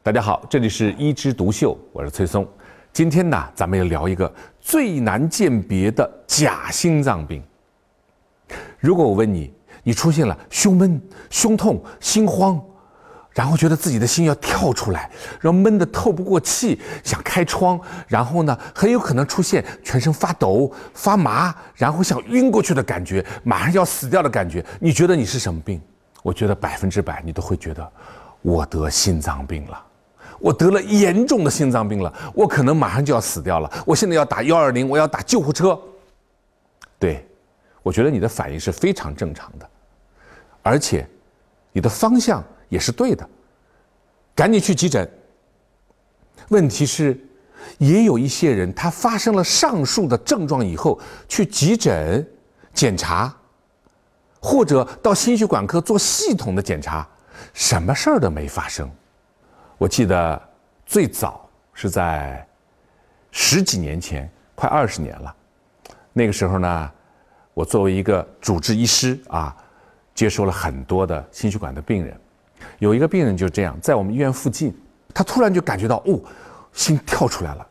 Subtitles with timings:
[0.00, 2.48] 大家好，这里是一枝独秀，我是崔松。
[2.92, 7.42] 今天呢，咱们要聊一个最难鉴别的假心脏病。
[8.78, 12.58] 如果我问你，你出现了胸闷、胸痛、心慌，
[13.32, 15.10] 然后觉得自己的心要跳出来，
[15.40, 25.82] 然后闷得透不过气，想开窗，然后呢，很有可能出现全身发抖、发麻，然后想晕过去的感觉，马上要死掉的感觉，你觉得你是什么病？
[26.22, 27.92] 我觉得百分之百你都会觉得，
[28.42, 29.84] 我得心脏病了。
[30.38, 33.84] 我得了严重的心脏病了，我可能马上就要死掉了。
[33.86, 35.78] 我现在要打幺二零，我要打救护车。
[36.98, 37.26] 对，
[37.82, 39.68] 我觉得你的反应是非常正常的，
[40.62, 41.08] 而且
[41.72, 43.28] 你的方向也是对的，
[44.34, 45.08] 赶紧去急诊。
[46.48, 47.18] 问题是，
[47.78, 52.26] 也有一些人他发生了上述的症状以后去急诊
[52.72, 53.34] 检查，
[54.40, 57.06] 或者到心血管科做系统的检查，
[57.52, 58.88] 什么事儿都没发生。
[59.78, 60.40] 我记得
[60.84, 62.44] 最早是在
[63.30, 65.32] 十几年前，快二十年了。
[66.12, 66.90] 那个时候呢，
[67.54, 69.56] 我作为一个主治医师啊，
[70.16, 72.18] 接收了很多的心血管的病人。
[72.80, 74.76] 有一个病人就这样，在我们医院附近，
[75.14, 76.20] 他突然就感觉到哦，
[76.72, 77.64] 心跳出来了。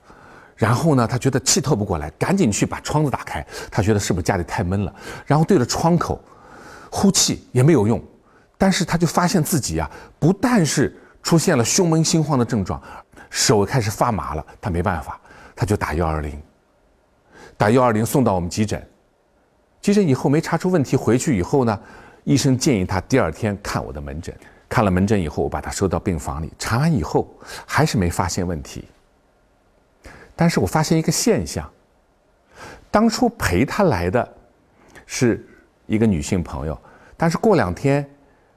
[0.55, 3.45] 然后呢，他觉得气透不过来，赶紧去把窗子打开。
[3.69, 4.95] 他觉得是不是家里太闷了？
[5.25, 6.23] 然后对着窗口
[6.89, 8.01] 呼气也没有用，
[8.57, 12.81] 但是他就发现自己啊，不但是出现了胸闷心慌的症状，
[13.29, 14.45] 手开始发麻了。
[14.61, 15.19] 他没办法，
[15.55, 16.41] 他就打幺二零，
[17.57, 18.81] 打幺二零送到我们急诊。
[19.81, 21.79] 急诊以后没查出问题，回去以后呢，
[22.23, 24.33] 医生建议他第二天看我的门诊。
[24.69, 27.27] 看了门诊以后，我把他收到病房里查完以后，
[27.65, 28.87] 还是没发现问题。
[30.35, 31.69] 但是我发现一个现象，
[32.91, 34.27] 当初陪他来的
[35.05, 35.47] 是
[35.85, 36.77] 一个女性朋友，
[37.15, 38.09] 但是过两天。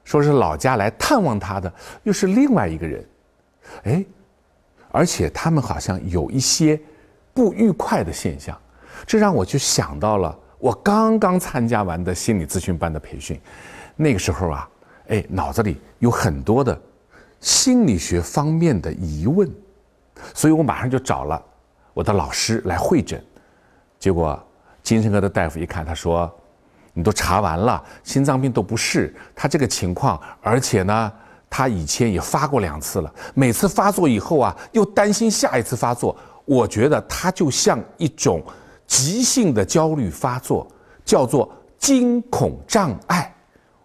[0.03, 1.71] 说是老家来探望他的，
[2.03, 3.05] 又是另外一个人，
[3.83, 4.05] 哎，
[4.91, 6.79] 而且他们好像有一些
[7.33, 8.59] 不愉快的现象，
[9.05, 13.39] 这让我就想到了我刚刚参加完的心理咨询班的培训，
[13.95, 14.69] 那个时候啊，
[15.07, 16.77] 哎，脑子里有很多的
[17.39, 19.49] 心理学方面的疑问，
[20.33, 21.41] 所以我马上就找了
[21.93, 23.23] 我的老师来会诊，
[23.99, 24.37] 结果
[24.83, 26.29] 精神科的大夫一看，他说。
[26.93, 31.11] 你都查完了，心脏病都不是他这个情况，而且呢，
[31.49, 36.15] 他以前也发过两次了，每次发作以后啊，又担心下一次发作。
[36.43, 38.43] 我觉得他就像一种
[38.85, 40.67] 急性的焦虑发作，
[41.05, 43.33] 叫做惊恐障碍。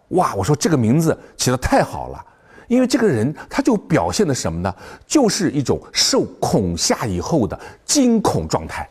[0.09, 2.25] 哇，我说这个名字起得太好了，
[2.67, 4.75] 因为这个人他就表现的什么呢？
[5.05, 8.89] 就是一种受恐吓以后的惊恐状态。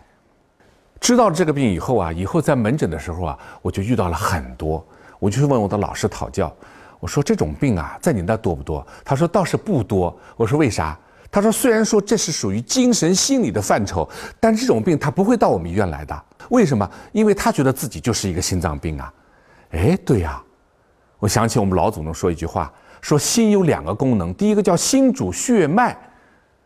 [1.01, 4.85] 知道这个病以后啊，以后在门诊的时候啊，我就遇到了很多，
[5.19, 6.53] 我就去问我的老师讨教。
[6.99, 8.85] 我说这种病啊，在你那多不多？
[9.05, 10.19] 他说倒是不多。
[10.37, 10.99] 我说为啥？
[11.31, 14.09] 他说虽然说这是属于精神心理的范畴，
[14.41, 16.25] 但这种病他不会到我们医院来的。
[16.49, 16.91] 为什么？
[17.13, 19.13] 因为他觉得自己就是一个心脏病啊。
[19.73, 20.43] 哎，对呀，
[21.19, 25.95] 我想起我们老祖宗说一句话，说心有两个功能，第一个叫心主血脉，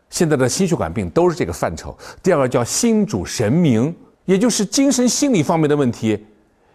[0.09, 1.91] 现在的心血管病都是这个范畴；
[2.23, 3.93] 第二个叫心主神明。
[4.31, 6.25] 也就是精神心理方面的问题，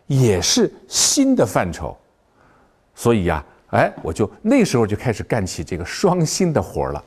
[0.09, 1.97] 也是新的范畴，
[2.94, 7.03] 所以呀，哎，我就那时候就开始干起这个双心的活了。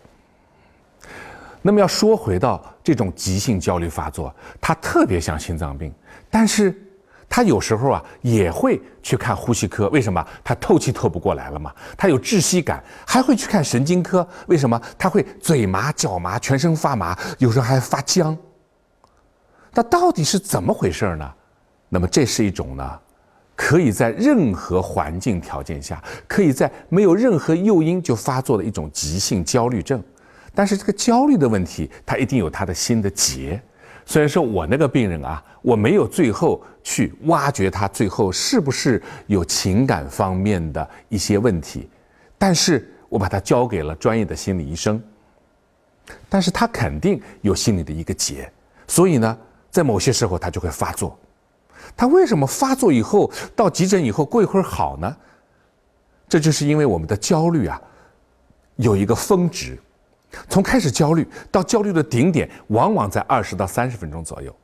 [1.61, 5.93] 那么要说回到这种急性焦虑发作，它特别像心脏病，
[6.31, 6.75] 但是
[7.29, 10.25] 它有时候啊也会去看呼吸科，为什么？
[10.43, 14.81] 他透气透不过来了嘛，他有窒息感，还会去看神经科，为什么？
[14.97, 18.35] 他会嘴麻、脚麻、全身发麻，有时候还发僵。
[19.73, 21.31] 那到底是怎么回事呢？
[21.91, 22.99] 那么这是一种呢，
[23.55, 30.03] 可以在任何环境条件下，可以在没有任何诱因就发作的一种急性焦虑症。
[30.53, 33.59] 但是这个焦虑的问题，它一定有它的心的结。
[34.05, 41.89] 虽然说我那个病人啊，我没有最后去挖掘他最后是不是有情感方面的一些问题，
[42.37, 45.01] 但是我把他交给了专业的心理医生。
[46.27, 48.51] 但是他肯定有心理的一个结，
[48.87, 49.37] 所以呢。
[49.69, 51.17] 在某些时候，他就会发作。
[51.95, 55.15] 他为什么发作以后到急诊以后过一会儿好呢？
[56.27, 57.81] 这就是因为我们的焦虑啊，
[58.75, 59.77] 有一个峰值，
[60.47, 64.55] 从开始焦虑到焦虑的顶点，往往在二十到三十分钟左右。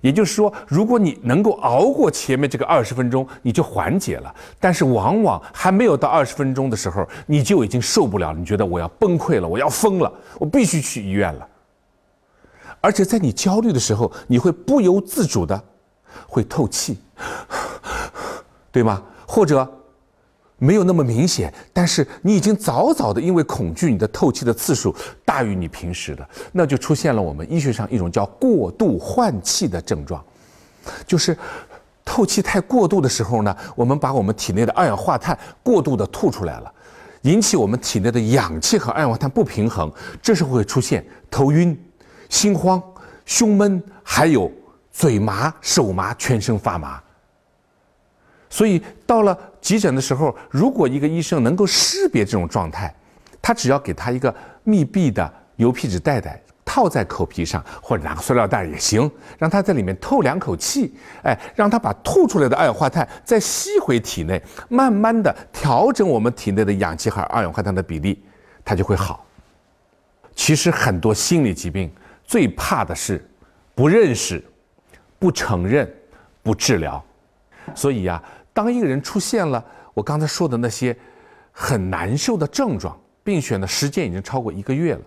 [0.00, 4.34] 也就是说，如果你能够熬过前面这个二十分钟，你就缓解了。
[4.58, 11.48] 但是往往还没有到二十分钟的时候，你就已经受不了，你觉得我要崩溃了，我要疯了，我必须去医院了。
[12.82, 15.58] 而且在你焦虑的时候，你会不由自主的
[16.26, 16.98] 会透气，
[18.70, 19.02] 对吗？
[19.26, 19.66] 或者
[20.58, 24.94] 没有那么明显，但是你已经早早的因为恐惧，你的透气的次数
[25.24, 30.22] 大于你平时的，那就出现了我们医学上一种叫过度换气的症状，
[31.06, 31.36] 就是
[32.04, 36.72] 透气太过度的时候呢，我们把我们体内的二氧化碳过度的吐出来了，
[37.22, 39.90] 引起我们体内的氧气和二氧化碳不平衡，
[40.20, 41.76] 这时候会出现头晕、
[42.32, 42.82] 心慌、
[43.26, 44.50] 胸闷，还有
[44.90, 46.98] 嘴麻、手麻、全身发麻。
[48.48, 52.92] 所以到了急诊的时候，如果一个医生能够识别这种状态，
[53.42, 54.34] 他只要给他一个
[54.64, 68.24] 密闭的油皮纸袋袋套在口皮上，或者拿个塑料袋也行，让他在里面透两口气，哎，让他把吐出来的二氧化碳再吸回体内，慢慢的调整我们体内的氧气和二氧化碳的比例，
[68.64, 69.26] 他就会好。
[70.34, 71.92] 其实很多心理疾病
[72.32, 73.22] 最怕的是
[73.74, 74.42] 不认识、
[75.18, 75.86] 不承认、
[76.42, 77.04] 不治疗，
[77.74, 78.22] 所以呀。
[78.54, 79.62] 当一个人出现了
[79.92, 80.96] 我刚才说的那些
[81.50, 85.00] 很难受的症状，并且呢时间已经超过一个月了，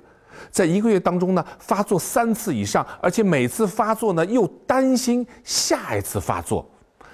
[0.51, 6.69] 在一个月当中呢发作三次以上，而且每次发作呢又担心下一次发作，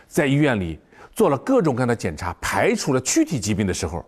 [0.09, 0.77] 在医院里
[1.13, 4.05] 做了各种各样的检查，排除了躯体疾病的时候，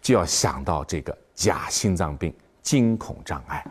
[0.00, 3.62] 就要想到这个假心脏病惊恐障碍。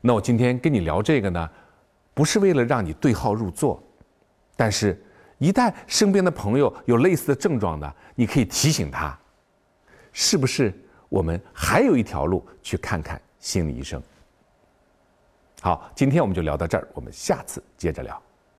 [0.00, 1.50] 那我今天跟你聊这个呢，
[2.14, 3.82] 不是为了让你对号入座，
[4.56, 5.00] 但是。
[5.42, 9.18] 一旦身边的朋友有类似的症状呢，你可以提醒他，
[10.12, 10.70] 是不是
[11.08, 14.02] 我们还有一条路去看看心理医生？
[15.62, 18.22] 好，今天我们就聊到这儿，我们下次接着聊。